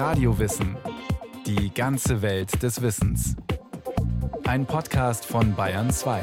[0.00, 0.78] Radiowissen.
[1.44, 3.36] Die ganze Welt des Wissens.
[4.46, 6.22] Ein Podcast von Bayern 2.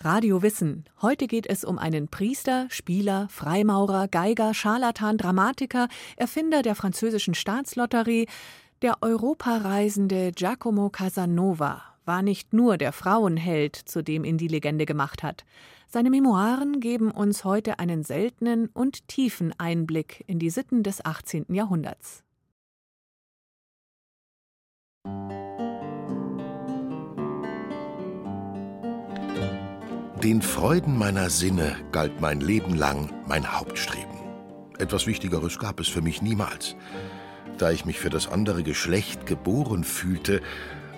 [0.00, 0.84] Radio Wissen.
[1.00, 8.26] Heute geht es um einen Priester, Spieler, Freimaurer, Geiger, Scharlatan, Dramatiker, Erfinder der französischen Staatslotterie.
[8.82, 15.22] Der Europareisende Giacomo Casanova war nicht nur der Frauenheld, zu dem ihn die Legende gemacht
[15.22, 15.44] hat.
[15.86, 21.46] Seine Memoiren geben uns heute einen seltenen und tiefen Einblick in die Sitten des 18.
[21.50, 22.24] Jahrhunderts.
[30.24, 34.18] Den Freuden meiner Sinne galt mein Leben lang mein Hauptstreben.
[34.78, 36.74] Etwas Wichtigeres gab es für mich niemals.
[37.56, 40.40] Da ich mich für das andere Geschlecht geboren fühlte,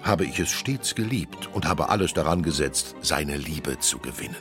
[0.03, 4.37] habe ich es stets geliebt und habe alles daran gesetzt, seine Liebe zu gewinnen.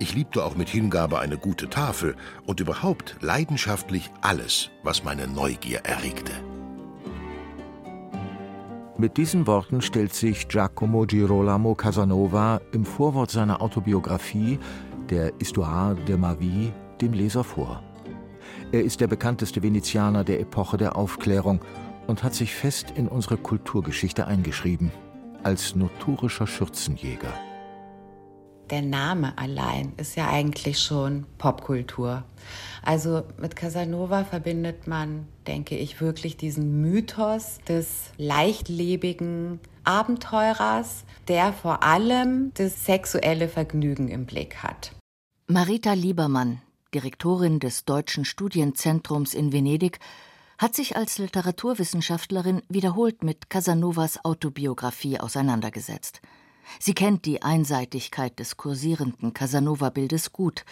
[0.00, 2.14] Ich liebte auch mit Hingabe eine gute Tafel
[2.46, 6.32] und überhaupt leidenschaftlich alles, was meine Neugier erregte.
[8.96, 14.58] Mit diesen Worten stellt sich Giacomo Girolamo Casanova im Vorwort seiner Autobiografie,
[15.08, 17.82] der Histoire de ma vie, dem Leser vor.
[18.72, 21.60] Er ist der bekannteste Venezianer der Epoche der Aufklärung
[22.08, 24.90] und hat sich fest in unsere Kulturgeschichte eingeschrieben,
[25.44, 27.32] als notorischer Schürzenjäger
[28.70, 32.24] der Name allein ist ja eigentlich schon Popkultur.
[32.82, 41.82] Also mit Casanova verbindet man, denke ich, wirklich diesen Mythos des leichtlebigen Abenteurers, der vor
[41.82, 44.92] allem das sexuelle Vergnügen im Blick hat.
[45.46, 46.60] Marita Liebermann,
[46.94, 49.98] Direktorin des Deutschen Studienzentrums in Venedig,
[50.58, 56.20] hat sich als Literaturwissenschaftlerin wiederholt mit Casanovas Autobiografie auseinandergesetzt.
[56.80, 60.64] Sie kennt die Einseitigkeit des kursierenden Casanova-Bildes gut.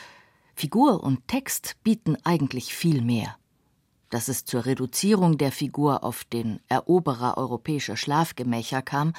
[0.54, 3.36] Figur und Text bieten eigentlich viel mehr.
[4.10, 9.14] Dass es zur Reduzierung der Figur auf den Eroberer europäischer Schlafgemächer kam,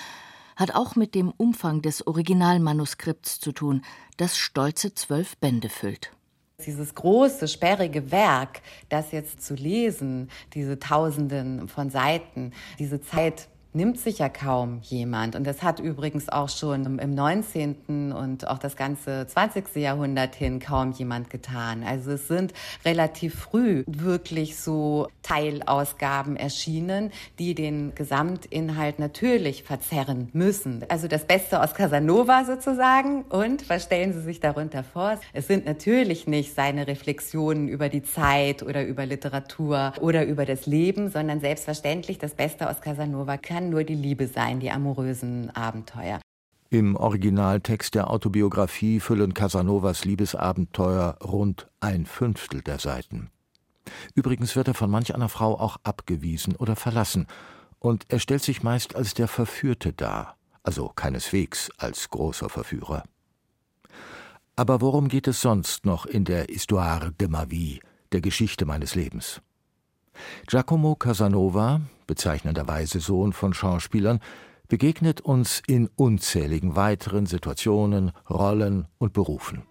[0.55, 3.83] hat auch mit dem Umfang des Originalmanuskripts zu tun,
[4.17, 6.11] das stolze zwölf Bände füllt.
[6.65, 13.47] Dieses große, sperrige Werk, das jetzt zu lesen, diese Tausenden von Seiten, diese Zeit
[13.77, 15.35] nimmt sich ja kaum jemand.
[15.35, 18.11] Und das hat übrigens auch schon im 19.
[18.11, 19.75] und auch das ganze 20.
[19.75, 21.83] Jahrhundert hin kaum jemand getan.
[21.83, 30.83] Also es sind relativ früh wirklich so Teilausgaben erschienen, die den Gesamtinhalt natürlich verzerren müssen.
[30.89, 33.23] Also das Beste aus Casanova sozusagen.
[33.23, 35.19] Und was stellen Sie sich darunter vor?
[35.33, 40.65] Es sind natürlich nicht seine Reflexionen über die Zeit oder über Literatur oder über das
[40.65, 46.19] Leben, sondern selbstverständlich das Beste aus Casanova kann nur die Liebe sein, die amorösen Abenteuer.
[46.69, 53.29] Im Originaltext der Autobiografie füllen Casanovas Liebesabenteuer rund ein Fünftel der Seiten.
[54.15, 57.27] Übrigens wird er von manch einer Frau auch abgewiesen oder verlassen,
[57.79, 63.03] und er stellt sich meist als der Verführte dar, also keineswegs als großer Verführer.
[64.57, 67.79] Aber worum geht es sonst noch in der Histoire de ma vie,
[68.11, 69.41] der Geschichte meines Lebens?
[70.47, 74.19] Giacomo Casanova, bezeichnenderweise Sohn von Schauspielern,
[74.67, 79.63] begegnet uns in unzähligen weiteren Situationen, Rollen und Berufen.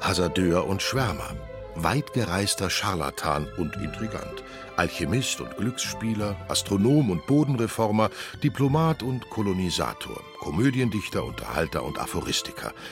[0.00, 1.36] Hasardeur und Schwärmer,
[1.74, 4.44] weitgereister Scharlatan und Intrigant,
[4.76, 8.10] Alchemist und Glücksspieler, Astronom und Bodenreformer,
[8.42, 12.72] Diplomat und Kolonisator, Komödiendichter, Unterhalter und Aphoristiker–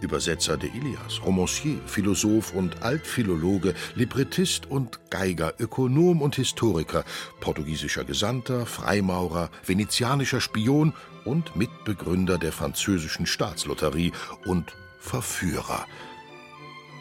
[0.00, 7.04] Übersetzer der Ilias, Romancier, Philosoph und Altphilologe, Librettist und Geiger, Ökonom und Historiker,
[7.40, 10.94] portugiesischer Gesandter, Freimaurer, venezianischer Spion
[11.24, 14.12] und Mitbegründer der französischen Staatslotterie
[14.46, 15.86] und Verführer.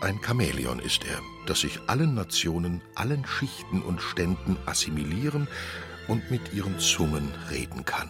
[0.02, 5.48] Ein Chamäleon ist er, das sich allen Nationen, allen Schichten und Ständen assimilieren
[6.08, 8.10] und mit ihren Zungen reden kann.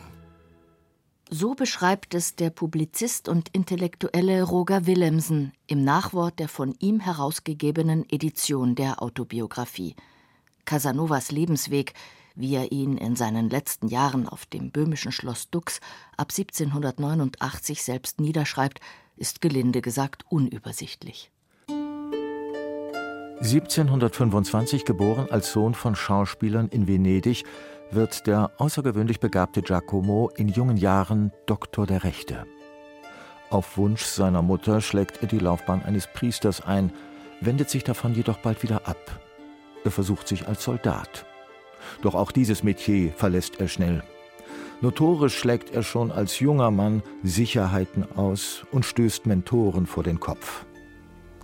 [1.31, 8.03] So beschreibt es der Publizist und Intellektuelle Roger Willemsen im Nachwort der von ihm herausgegebenen
[8.09, 9.95] Edition der Autobiografie.
[10.65, 11.93] Casanovas Lebensweg,
[12.33, 15.81] wie er ihn in seinen letzten Jahren auf dem böhmischen Schloss Dux
[16.17, 18.79] ab 1789 selbst niederschreibt,
[19.15, 21.29] ist gelinde gesagt unübersichtlich.
[23.41, 27.45] 1725 geboren als Sohn von Schauspielern in Venedig,
[27.91, 32.45] wird der außergewöhnlich begabte Giacomo in jungen Jahren Doktor der Rechte.
[33.49, 36.91] Auf Wunsch seiner Mutter schlägt er die Laufbahn eines Priesters ein,
[37.41, 39.19] wendet sich davon jedoch bald wieder ab.
[39.83, 41.25] Er versucht sich als Soldat.
[42.01, 44.03] Doch auch dieses Metier verlässt er schnell.
[44.81, 50.65] Notorisch schlägt er schon als junger Mann Sicherheiten aus und stößt Mentoren vor den Kopf.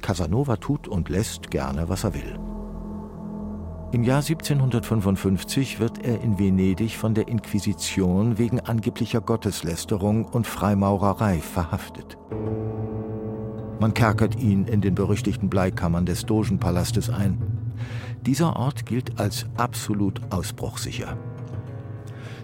[0.01, 2.64] Casanova tut und lässt gerne, was er will.
[3.91, 11.39] Im Jahr 1755 wird er in Venedig von der Inquisition wegen angeblicher Gotteslästerung und Freimaurerei
[11.39, 12.17] verhaftet.
[13.79, 17.41] Man kerkert ihn in den berüchtigten Bleikammern des Dogenpalastes ein.
[18.25, 21.17] Dieser Ort gilt als absolut ausbruchsicher.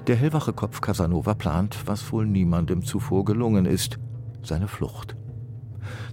[0.08, 3.98] Der hellwache Kopf Casanova plant, was wohl niemandem zuvor gelungen ist,
[4.44, 5.16] seine Flucht.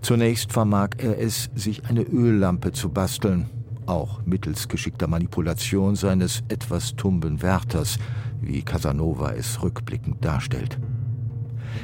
[0.01, 3.51] Zunächst vermag er es, sich eine Öllampe zu basteln,
[3.89, 7.99] auch mittels geschickter Manipulation seines etwas tumben Wärters,
[8.41, 10.79] wie Casanova es rückblickend darstellt.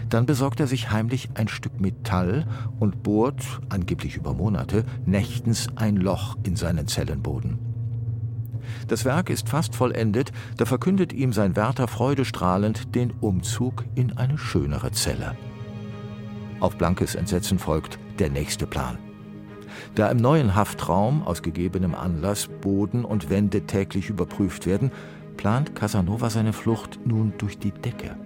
[0.08, 2.46] Dann besorgt er sich heimlich ein Stück Metall
[2.78, 7.58] und bohrt, angeblich über Monate, nächtens ein Loch in seinen Zellenboden.
[8.88, 14.38] Das Werk ist fast vollendet, da verkündet ihm sein Wärter freudestrahlend den Umzug in eine
[14.38, 15.36] schönere Zelle.
[16.60, 18.98] Auf blankes Entsetzen folgt der nächste Plan.
[19.94, 24.90] Da im neuen Haftraum aus gegebenem Anlass Boden und Wände täglich überprüft werden,
[25.36, 28.16] plant Casanova seine Flucht nun durch die Decke.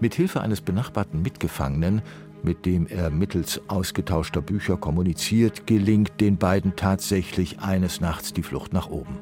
[0.00, 2.02] Mit Hilfe eines benachbarten Mitgefangenen,
[2.42, 8.72] mit dem er mittels ausgetauschter Bücher kommuniziert, gelingt den beiden tatsächlich eines Nachts die Flucht
[8.72, 9.18] nach oben.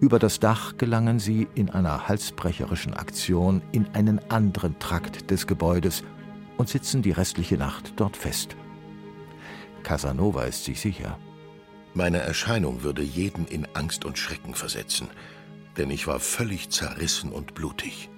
[0.00, 6.02] Über das Dach gelangen sie in einer halsbrecherischen Aktion in einen anderen Trakt des Gebäudes
[6.56, 8.56] und sitzen die restliche Nacht dort fest.
[9.82, 11.18] Casanova ist sich sicher.
[11.94, 15.08] Meine Erscheinung würde jeden in Angst und Schrecken versetzen,
[15.76, 18.08] denn ich war völlig zerrissen und blutig.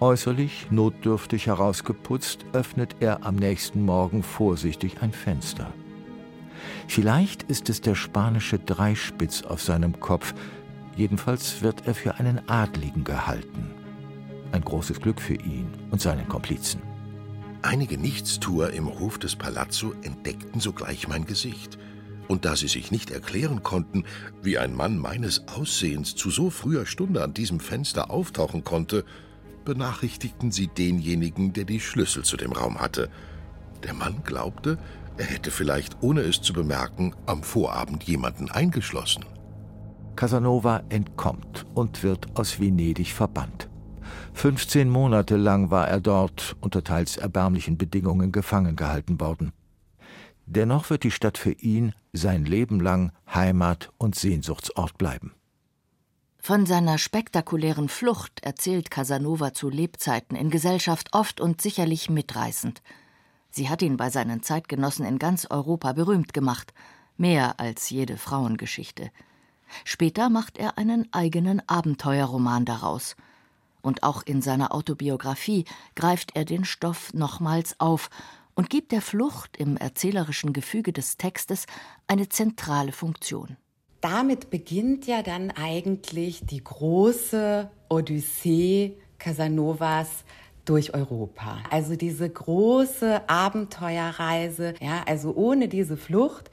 [0.00, 5.72] Äußerlich notdürftig herausgeputzt, öffnet er am nächsten Morgen vorsichtig ein Fenster.
[6.86, 10.34] Vielleicht ist es der spanische Dreispitz auf seinem Kopf,
[10.96, 13.70] jedenfalls wird er für einen Adligen gehalten.
[14.52, 16.87] Ein großes Glück für ihn und seinen Komplizen.
[17.62, 21.76] Einige Nichtstuer im Hof des Palazzo entdeckten sogleich mein Gesicht.
[22.28, 24.04] Und da sie sich nicht erklären konnten,
[24.42, 29.04] wie ein Mann meines Aussehens zu so früher Stunde an diesem Fenster auftauchen konnte,
[29.64, 33.10] benachrichtigten sie denjenigen, der die Schlüssel zu dem Raum hatte.
[33.82, 34.78] Der Mann glaubte,
[35.16, 39.24] er hätte vielleicht, ohne es zu bemerken, am Vorabend jemanden eingeschlossen.
[40.14, 43.67] Casanova entkommt und wird aus Venedig verbannt.
[44.38, 49.52] 15 Monate lang war er dort unter teils erbärmlichen Bedingungen gefangen gehalten worden.
[50.46, 55.34] Dennoch wird die Stadt für ihn sein Leben lang Heimat und Sehnsuchtsort bleiben.
[56.38, 62.80] Von seiner spektakulären Flucht erzählt Casanova zu Lebzeiten in Gesellschaft oft und sicherlich mitreißend.
[63.50, 66.72] Sie hat ihn bei seinen Zeitgenossen in ganz Europa berühmt gemacht,
[67.16, 69.10] mehr als jede Frauengeschichte.
[69.82, 73.16] Später macht er einen eigenen Abenteuerroman daraus–
[73.82, 75.64] und auch in seiner Autobiografie
[75.94, 78.10] greift er den Stoff nochmals auf
[78.54, 81.66] und gibt der Flucht im erzählerischen Gefüge des Textes
[82.06, 83.56] eine zentrale Funktion.
[84.00, 90.24] Damit beginnt ja dann eigentlich die große Odyssee Casanovas
[90.64, 91.58] durch Europa.
[91.70, 96.50] Also diese große Abenteuerreise, ja, also ohne diese Flucht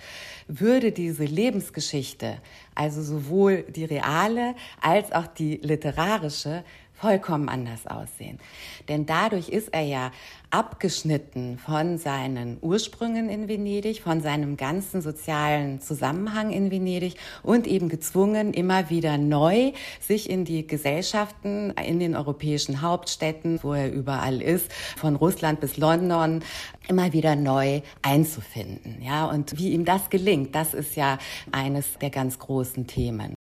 [0.47, 2.37] würde diese Lebensgeschichte,
[2.75, 6.63] also sowohl die reale als auch die literarische,
[6.95, 8.39] vollkommen anders aussehen.
[8.87, 10.11] Denn dadurch ist er ja
[10.49, 17.89] abgeschnitten von seinen Ursprüngen in Venedig, von seinem ganzen sozialen Zusammenhang in Venedig und eben
[17.89, 24.41] gezwungen, immer wieder neu sich in die Gesellschaften in den europäischen Hauptstädten, wo er überall
[24.41, 26.43] ist, von Russland bis London,
[26.87, 29.01] immer wieder neu einzufinden.
[29.01, 31.17] Ja, und wie ihm das gelingt, das ist ja
[31.51, 33.34] eines der ganz großen Themen.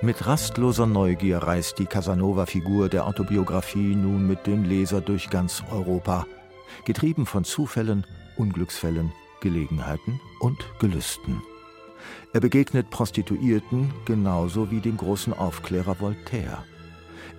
[0.00, 6.24] Mit rastloser Neugier reist die Casanova-Figur der Autobiografie nun mit dem Leser durch ganz Europa,
[6.84, 11.42] getrieben von Zufällen, Unglücksfällen, Gelegenheiten und Gelüsten.
[12.32, 16.62] Er begegnet Prostituierten genauso wie dem großen Aufklärer Voltaire.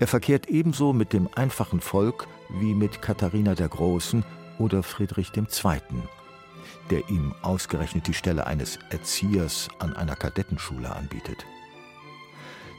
[0.01, 2.27] Er verkehrt ebenso mit dem einfachen Volk
[2.59, 4.25] wie mit Katharina der Großen
[4.57, 5.79] oder Friedrich II.,
[6.89, 11.45] der ihm ausgerechnet die Stelle eines Erziehers an einer Kadettenschule anbietet.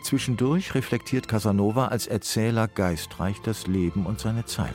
[0.02, 4.74] Zwischendurch reflektiert Casanova als Erzähler geistreich das Leben und seine Zeit.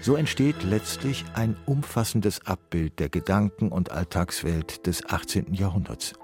[0.00, 5.52] So entsteht letztlich ein umfassendes Abbild der Gedanken- und Alltagswelt des 18.
[5.52, 6.14] Jahrhunderts.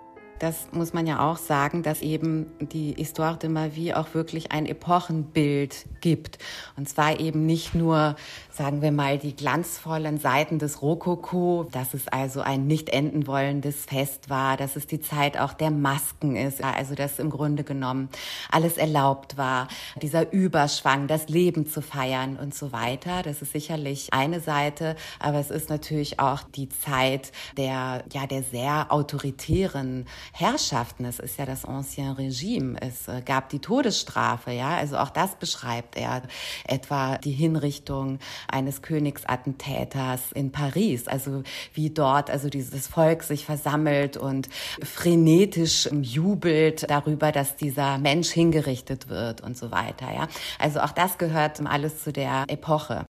[0.42, 4.50] Das muss man ja auch sagen, dass eben die Histoire de ma vie auch wirklich
[4.50, 6.38] ein Epochenbild gibt.
[6.76, 8.16] Und zwar eben nicht nur,
[8.50, 13.84] sagen wir mal, die glanzvollen Seiten des Rokoko, dass es also ein nicht enden wollendes
[13.84, 18.08] Fest war, dass es die Zeit auch der Masken ist, also dass im Grunde genommen
[18.50, 19.68] alles erlaubt war,
[20.02, 23.22] dieser Überschwang, das Leben zu feiern und so weiter.
[23.22, 28.42] Das ist sicherlich eine Seite, aber es ist natürlich auch die Zeit der, ja, der
[28.42, 31.04] sehr autoritären Herrschaften.
[31.04, 32.76] Es ist ja das Ancien Regime.
[32.80, 34.76] Es äh, gab die Todesstrafe, ja.
[34.76, 36.22] Also auch das beschreibt er.
[36.66, 41.06] Etwa die Hinrichtung eines Königsattentäters in Paris.
[41.06, 41.42] Also
[41.74, 44.48] wie dort, also dieses Volk sich versammelt und
[44.82, 50.28] frenetisch jubelt darüber, dass dieser Mensch hingerichtet wird und so weiter, ja.
[50.58, 53.06] Also auch das gehört alles zu der Epoche.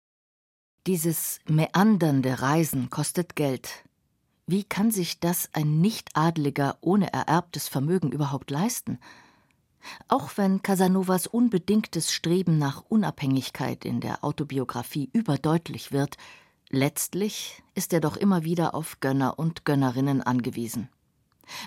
[0.86, 3.84] Dieses meandernde Reisen kostet Geld.
[4.52, 8.98] Wie kann sich das ein Nichtadliger ohne ererbtes Vermögen überhaupt leisten?
[10.08, 16.16] Auch wenn Casanovas unbedingtes Streben nach Unabhängigkeit in der Autobiografie überdeutlich wird,
[16.68, 20.88] letztlich ist er doch immer wieder auf Gönner und Gönnerinnen angewiesen.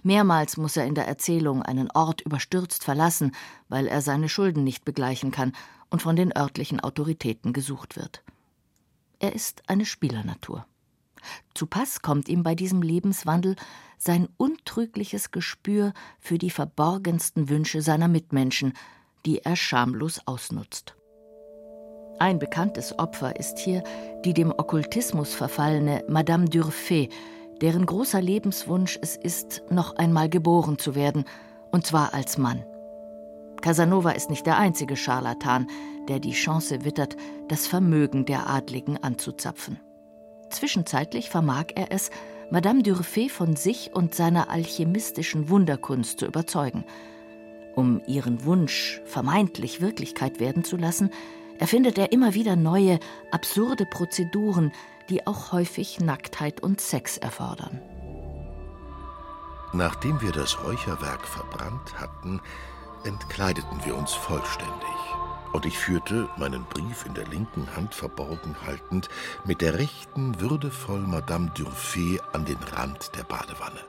[0.03, 3.33] Mehrmals muss er in der Erzählung einen Ort überstürzt verlassen,
[3.69, 5.53] weil er seine Schulden nicht begleichen kann
[5.89, 8.23] und von den örtlichen Autoritäten gesucht wird.
[9.19, 10.65] Er ist eine Spielernatur.
[11.53, 13.56] Zu Pass kommt ihm bei diesem Lebenswandel
[13.98, 18.74] sein untrügliches Gespür für die verborgensten Wünsche seiner Mitmenschen,
[19.25, 20.96] die er schamlos ausnutzt.
[22.20, 23.84] Ein bekanntes Opfer ist hier
[24.24, 27.10] die dem Okkultismus verfallene Madame Durfay,
[27.62, 31.25] deren großer Lebenswunsch es ist, noch einmal geboren zu werden,
[31.72, 32.63] und zwar als Mann.
[33.62, 35.68] Casanova ist nicht der einzige Scharlatan,
[36.08, 37.15] der die Chance wittert,
[37.48, 39.80] das Vermögen der Adligen anzuzapfen.
[40.53, 42.12] Zwischenzeitlich vermag er es,
[42.51, 46.86] Madame Durfay von sich und seiner alchemistischen Wunderkunst zu überzeugen.
[47.75, 51.10] Um ihren Wunsch vermeintlich Wirklichkeit werden zu lassen,
[51.57, 53.00] erfindet er immer wieder neue,
[53.31, 54.72] absurde Prozeduren,
[55.10, 57.81] die auch häufig Nacktheit und Sex erfordern.
[59.74, 62.39] Nachdem wir das Räucherwerk verbrannt hatten,
[63.05, 65.12] entkleideten wir uns vollständig
[65.53, 69.07] und ich führte, meinen Brief in der linken Hand verborgen haltend,
[69.45, 73.79] mit der rechten würdevoll Madame Durfay an den Rand der Badewanne.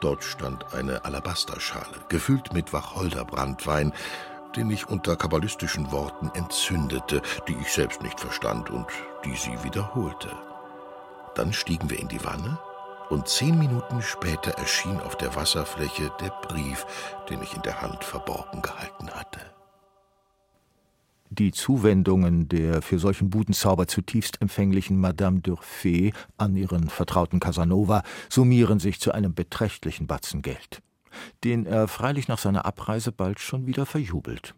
[0.00, 3.92] Dort stand eine Alabasterschale, gefüllt mit Wacholderbrandwein,
[4.56, 8.86] den ich unter kabbalistischen Worten entzündete, die ich selbst nicht verstand und
[9.24, 10.30] die sie wiederholte.
[11.34, 12.58] Dann stiegen wir in die Wanne,
[13.08, 16.86] und zehn Minuten später erschien auf der Wasserfläche der Brief,
[17.28, 19.40] den ich in der Hand verborgen gehalten hatte.
[21.38, 28.78] Die Zuwendungen der für solchen Budenzauber zutiefst empfänglichen Madame Durfay an ihren vertrauten Casanova summieren
[28.78, 30.82] sich zu einem beträchtlichen Batzen Geld,
[31.42, 34.54] den er freilich nach seiner Abreise bald schon wieder verjubelt.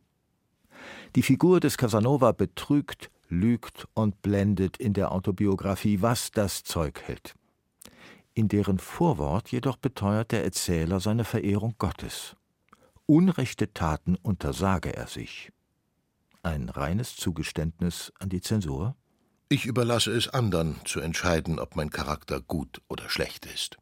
[1.15, 7.37] Die Figur des Casanova betrügt, lügt und blendet in der Autobiografie, was das Zeug hält.
[8.35, 12.35] In deren Vorwort jedoch beteuert der Erzähler seine Verehrung Gottes.
[13.07, 15.53] Unrechte Taten untersage er sich.
[16.45, 18.97] Ein reines Zugeständnis an die Zensur?
[19.49, 23.79] Ich überlasse es anderen zu entscheiden, ob mein Charakter gut oder schlecht ist.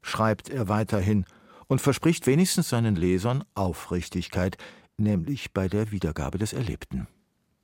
[0.00, 1.24] Schreibt er weiterhin
[1.66, 4.56] und verspricht wenigstens seinen Lesern Aufrichtigkeit,
[4.98, 7.08] nämlich bei der Wiedergabe des Erlebten.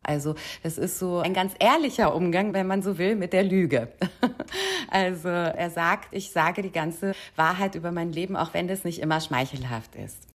[0.02, 3.92] Also das ist so ein ganz ehrlicher Umgang, wenn man so will, mit der Lüge.
[4.88, 9.00] Also er sagt, ich sage die ganze Wahrheit über mein Leben, auch wenn das nicht
[9.00, 10.28] immer schmeichelhaft ist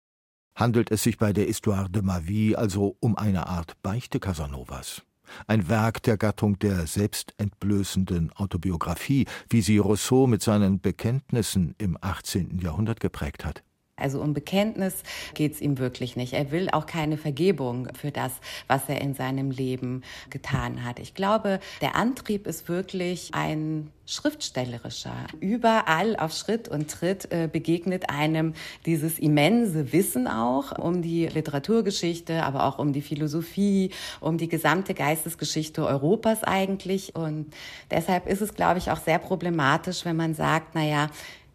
[0.60, 5.02] handelt es sich bei der Histoire de ma vie also um eine Art Beichte Casanovas.
[5.46, 12.58] Ein Werk der Gattung der selbstentblößenden Autobiografie, wie sie Rousseau mit seinen Bekenntnissen im 18.
[12.58, 13.62] Jahrhundert geprägt hat.
[14.00, 15.02] Also um Bekenntnis
[15.34, 16.32] geht es ihm wirklich nicht.
[16.32, 18.32] Er will auch keine Vergebung für das,
[18.66, 20.98] was er in seinem Leben getan hat.
[20.98, 25.14] Ich glaube, der Antrieb ist wirklich ein schriftstellerischer.
[25.38, 28.54] Überall auf Schritt und Tritt äh, begegnet einem
[28.84, 33.90] dieses immense Wissen auch um die Literaturgeschichte, aber auch um die Philosophie,
[34.20, 37.14] um die gesamte Geistesgeschichte Europas eigentlich.
[37.14, 37.52] Und
[37.90, 41.10] deshalb ist es, glaube ich, auch sehr problematisch, wenn man sagt, na ja,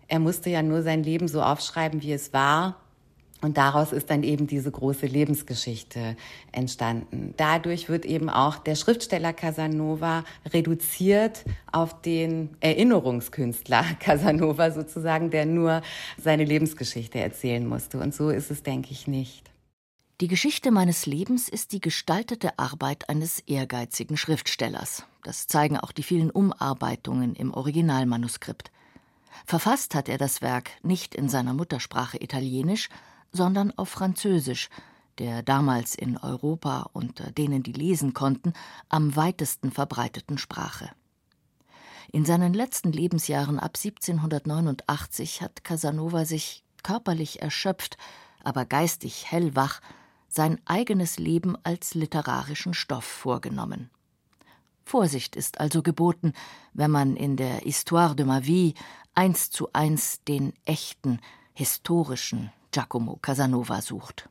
[0.07, 2.77] er musste ja nur sein Leben so aufschreiben, wie es war.
[3.41, 6.15] Und daraus ist dann eben diese große Lebensgeschichte
[6.51, 7.33] entstanden.
[7.37, 15.81] Dadurch wird eben auch der Schriftsteller Casanova reduziert auf den Erinnerungskünstler Casanova sozusagen, der nur
[16.17, 17.99] seine Lebensgeschichte erzählen musste.
[17.99, 19.51] Und so ist es, denke ich, nicht.
[20.21, 25.03] Die Geschichte meines Lebens ist die gestaltete Arbeit eines ehrgeizigen Schriftstellers.
[25.23, 28.71] Das zeigen auch die vielen Umarbeitungen im Originalmanuskript.
[29.45, 32.89] Verfasst hat er das Werk nicht in seiner Muttersprache Italienisch,
[33.31, 34.69] sondern auf Französisch,
[35.19, 38.53] der damals in Europa unter denen, die lesen konnten,
[38.89, 40.89] am weitesten verbreiteten Sprache.
[42.11, 47.97] In seinen letzten Lebensjahren ab 1789 hat Casanova sich körperlich erschöpft,
[48.43, 49.81] aber geistig hellwach
[50.27, 53.89] sein eigenes Leben als literarischen Stoff vorgenommen.
[54.83, 56.33] Vorsicht ist also geboten,
[56.73, 58.75] wenn man in der Histoire de ma vie
[59.15, 61.19] eins zu eins den echten,
[61.53, 64.29] historischen Giacomo Casanova sucht.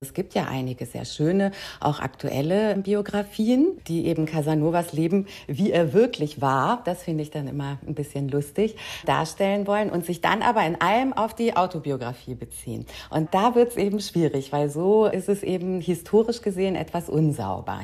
[0.00, 1.50] Es gibt ja einige sehr schöne,
[1.80, 7.48] auch aktuelle Biografien, die eben Casanovas Leben, wie er wirklich war, das finde ich dann
[7.48, 8.76] immer ein bisschen lustig,
[9.06, 12.86] darstellen wollen und sich dann aber in allem auf die Autobiografie beziehen.
[13.10, 17.80] Und da wird es eben schwierig, weil so ist es eben historisch gesehen etwas unsauber.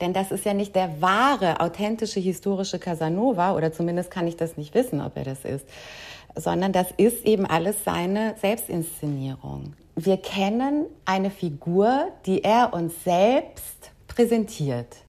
[0.00, 4.56] Denn das ist ja nicht der wahre, authentische, historische Casanova, oder zumindest kann ich das
[4.56, 5.66] nicht wissen, ob er das ist,
[6.34, 13.90] sondern das ist eben alles seine Selbstinszenierung wir kennen eine Figur, die er uns selbst
[14.06, 15.04] präsentiert.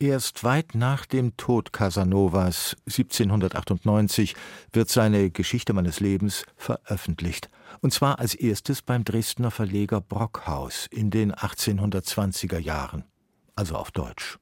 [0.00, 4.36] Erst weit nach dem Tod Casanovas 1798
[4.72, 7.50] wird seine Geschichte meines Lebens veröffentlicht.
[7.80, 13.04] Und zwar als erstes beim Dresdner Verleger Brockhaus in den 1820er Jahren,
[13.56, 14.38] also auf Deutsch.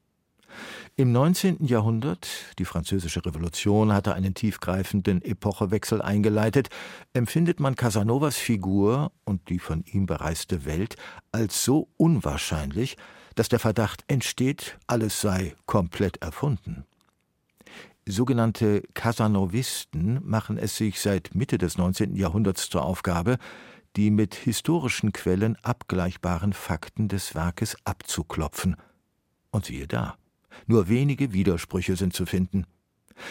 [0.99, 1.67] Im 19.
[1.67, 2.27] Jahrhundert,
[2.59, 6.71] die Französische Revolution hatte einen tiefgreifenden Epochewechsel eingeleitet,
[7.13, 10.97] empfindet man Casanovas Figur und die von ihm bereiste Welt
[11.33, 12.97] als so unwahrscheinlich,
[13.35, 16.87] dass der Verdacht entsteht, alles sei komplett erfunden.
[18.07, 22.17] Sogenannte Casanovisten machen es sich seit Mitte des 19.
[22.17, 23.37] Jahrhunderts zur Aufgabe,
[23.97, 28.77] die mit historischen Quellen abgleichbaren Fakten des Werkes abzuklopfen.
[29.51, 30.17] Und siehe da.
[30.67, 32.67] Nur wenige Widersprüche sind zu finden.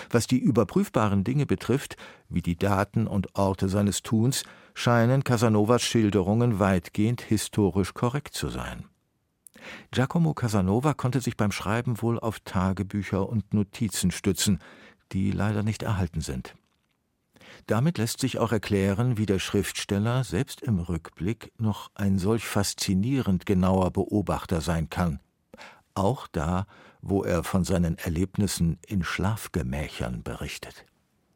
[0.09, 1.95] Was die überprüfbaren Dinge betrifft,
[2.29, 8.85] wie die Daten und Orte seines Tuns, scheinen Casanovas Schilderungen weitgehend historisch korrekt zu sein.
[9.91, 14.59] Giacomo Casanova konnte sich beim Schreiben wohl auf Tagebücher und Notizen stützen,
[15.11, 16.55] die leider nicht erhalten sind.
[17.67, 23.45] Damit lässt sich auch erklären, wie der Schriftsteller selbst im Rückblick noch ein solch faszinierend
[23.45, 25.19] genauer Beobachter sein kann,
[25.95, 26.67] auch da,
[27.01, 30.85] wo er von seinen Erlebnissen in Schlafgemächern berichtet.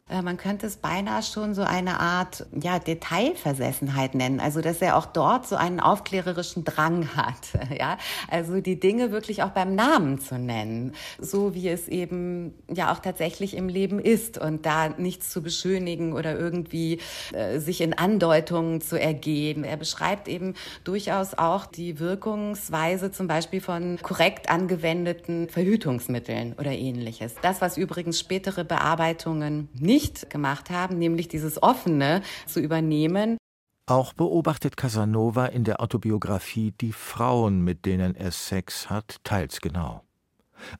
[0.10, 4.40] Äh, man könnte es beinahe schon so eine Art ja, Detailversessenheit nennen.
[4.40, 7.50] Also, dass er auch dort so einen aufklärerischen Drang hat.
[7.78, 7.98] Ja?
[8.30, 10.94] Also, die Dinge wirklich auch beim Namen zu nennen.
[11.20, 16.14] So wie es eben ja auch tatsächlich im Leben ist und da nichts zu beschönigen
[16.14, 17.00] oder irgendwie
[17.34, 19.64] äh, sich in Andeutungen zu ergehen.
[19.64, 27.36] Er beschreibt eben durchaus auch die Wirkungsweise zum Beispiel von korrekt angewendeten Verhütungsmitteln oder ähnliches.
[27.42, 33.38] Das, was übrigens spätere Bearbeitungen nicht nicht gemacht haben, nämlich dieses Offene zu übernehmen.
[33.86, 40.06] Auch beobachtet Casanova in der Autobiografie die Frauen, mit denen er Sex hat, teils genau.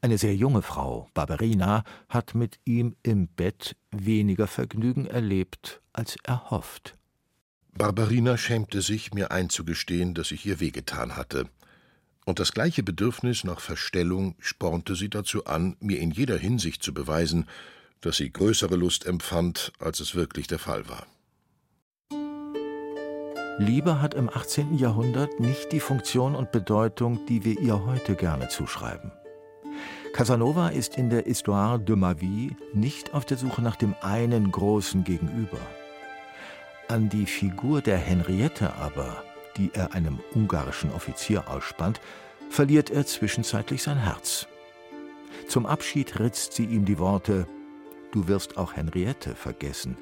[0.02, 6.96] Eine sehr junge Frau, Barberina, hat mit ihm im Bett weniger Vergnügen erlebt als erhofft.
[7.74, 11.50] Barberina schämte sich, mir einzugestehen, dass ich ihr wehgetan hatte.
[12.26, 16.94] Und das gleiche Bedürfnis nach Verstellung spornte sie dazu an, mir in jeder Hinsicht zu
[16.94, 17.48] beweisen,
[18.02, 21.06] dass sie größere Lust empfand, als es wirklich der Fall war.
[23.60, 24.78] Liebe hat im 18.
[24.78, 29.12] Jahrhundert nicht die Funktion und Bedeutung, die wir ihr heute gerne zuschreiben.
[30.14, 34.50] Casanova ist in der Histoire de ma vie nicht auf der Suche nach dem einen
[34.50, 35.60] großen Gegenüber.
[36.88, 39.24] An die Figur der Henriette aber,
[39.58, 42.00] die er einem ungarischen Offizier ausspannt,
[42.50, 44.48] verliert er zwischenzeitlich sein Herz.
[45.50, 47.46] Zum Abschied ritzt sie ihm die Worte
[48.12, 49.96] Du wirst auch Henriette vergessen,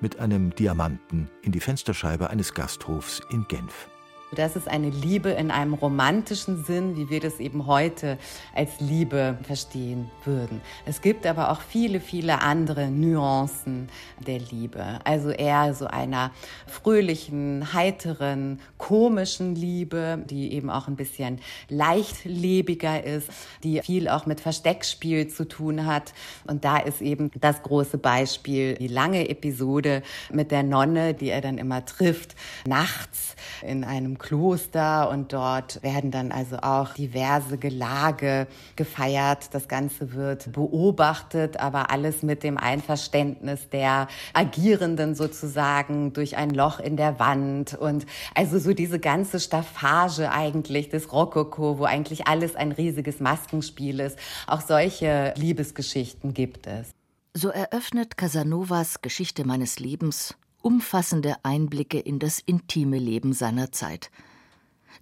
[0.00, 3.88] mit einem Diamanten in die Fensterscheibe eines Gasthofs in Genf.
[4.34, 8.18] Das ist eine Liebe in einem romantischen Sinn, wie wir das eben heute
[8.54, 10.60] als Liebe verstehen würden.
[10.86, 13.88] Es gibt aber auch viele, viele andere Nuancen
[14.26, 14.98] der Liebe.
[15.04, 16.32] Also eher so einer
[16.66, 23.28] fröhlichen, heiteren, komischen Liebe, die eben auch ein bisschen leichtlebiger ist,
[23.62, 26.12] die viel auch mit Versteckspiel zu tun hat.
[26.46, 31.40] Und da ist eben das große Beispiel die lange Episode mit der Nonne, die er
[31.40, 32.34] dann immer trifft,
[32.66, 39.52] nachts in einem Kloster und dort werden dann also auch diverse Gelage gefeiert.
[39.52, 46.80] Das Ganze wird beobachtet, aber alles mit dem Einverständnis der Agierenden sozusagen durch ein Loch
[46.80, 52.56] in der Wand und also so diese ganze Staffage eigentlich des Rokoko, wo eigentlich alles
[52.56, 54.18] ein riesiges Maskenspiel ist.
[54.46, 56.88] Auch solche Liebesgeschichten gibt es.
[57.34, 64.10] So eröffnet Casanovas Geschichte meines Lebens umfassende Einblicke in das intime Leben seiner Zeit.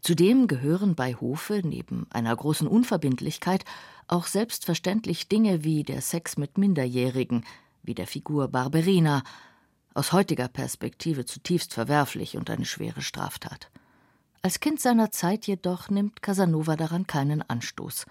[0.00, 3.64] Zudem gehören bei Hofe neben einer großen Unverbindlichkeit
[4.08, 7.44] auch selbstverständlich Dinge wie der Sex mit Minderjährigen,
[7.82, 9.22] wie der Figur Barberina,
[9.94, 13.70] aus heutiger Perspektive zutiefst verwerflich und eine schwere Straftat.
[14.40, 18.06] Als Kind seiner Zeit jedoch nimmt Casanova daran keinen Anstoß.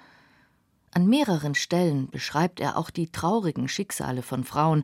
[0.92, 4.84] An mehreren Stellen beschreibt er auch die traurigen Schicksale von Frauen,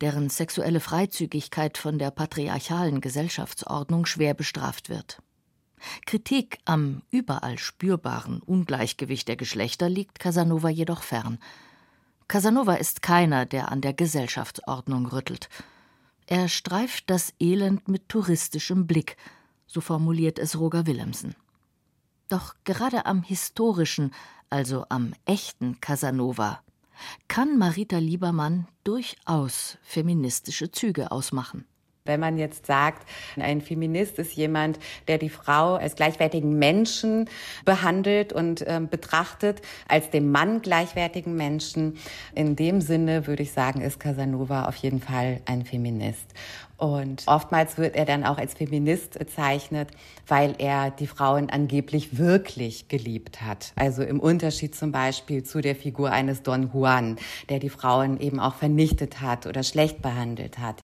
[0.00, 5.22] deren sexuelle Freizügigkeit von der patriarchalen Gesellschaftsordnung schwer bestraft wird.
[6.06, 11.38] Kritik am überall spürbaren Ungleichgewicht der Geschlechter liegt Casanova jedoch fern.
[12.28, 15.48] Casanova ist keiner, der an der Gesellschaftsordnung rüttelt.
[16.26, 19.16] Er streift das Elend mit touristischem Blick,
[19.66, 21.34] so formuliert es Roger Willemsen.
[22.28, 24.14] Doch gerade am historischen,
[24.48, 26.63] also am echten Casanova,
[27.28, 31.66] kann Marita Liebermann durchaus feministische Züge ausmachen.
[32.06, 33.08] Wenn man jetzt sagt,
[33.40, 37.30] ein Feminist ist jemand, der die Frau als gleichwertigen Menschen
[37.64, 41.96] behandelt und äh, betrachtet, als dem Mann gleichwertigen Menschen,
[42.34, 46.26] in dem Sinne würde ich sagen, ist Casanova auf jeden Fall ein Feminist.
[46.76, 49.88] Und oftmals wird er dann auch als Feminist bezeichnet,
[50.26, 53.72] weil er die Frauen angeblich wirklich geliebt hat.
[53.76, 57.16] Also im Unterschied zum Beispiel zu der Figur eines Don Juan,
[57.48, 60.83] der die Frauen eben auch vernichtet hat oder schlecht behandelt hat.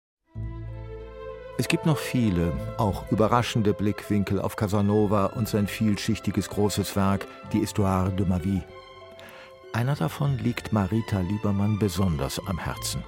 [1.59, 7.61] Es gibt noch viele, auch überraschende Blickwinkel auf Casanova und sein vielschichtiges großes Werk, die
[7.61, 8.63] Histoire de ma vie.
[9.73, 13.03] Einer davon liegt Marita Liebermann besonders am Herzen.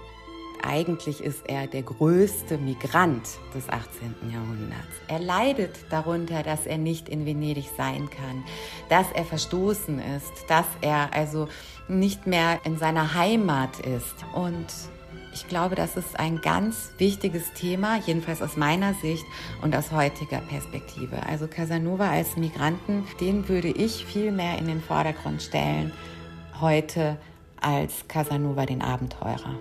[0.63, 4.15] Eigentlich ist er der größte Migrant des 18.
[4.33, 4.97] Jahrhunderts.
[5.09, 8.45] Er leidet darunter, dass er nicht in Venedig sein kann,
[8.89, 11.49] dass er verstoßen ist, dass er also
[11.87, 14.17] nicht mehr in seiner Heimat ist.
[14.35, 14.67] Und
[15.39, 19.25] ich glaube, das ist ein ganz wichtiges Thema, jedenfalls aus meiner Sicht
[19.63, 21.25] und aus heutiger Perspektive.
[21.27, 25.93] Also Casanova als Migranten, den würde ich viel mehr in den Vordergrund stellen
[26.61, 27.17] heute
[27.61, 29.55] als Casanova den Abenteurer.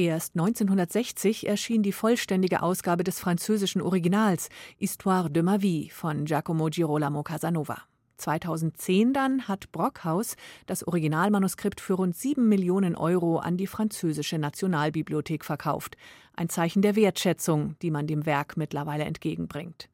[0.00, 6.70] Erst 1960 erschien die vollständige Ausgabe des französischen Originals Histoire de ma vie von Giacomo
[6.70, 7.82] Girolamo Casanova.
[8.16, 15.44] 2010 dann hat Brockhaus das Originalmanuskript für rund 7 Millionen Euro an die französische Nationalbibliothek
[15.44, 15.98] verkauft.
[16.34, 19.90] Ein Zeichen der Wertschätzung, die man dem Werk mittlerweile entgegenbringt.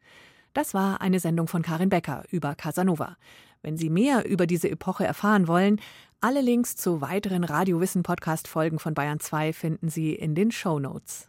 [0.56, 3.18] Das war eine Sendung von Karin Becker über Casanova.
[3.60, 5.82] Wenn Sie mehr über diese Epoche erfahren wollen,
[6.22, 10.78] alle Links zu weiteren Radiowissen Podcast Folgen von Bayern 2 finden Sie in den Show
[10.78, 11.28] Notes.